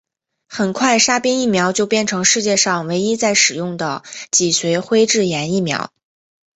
[0.49, 5.93] 很快沙宾疫苗就变成世界上唯一在使用的脊髓灰质炎疫苗。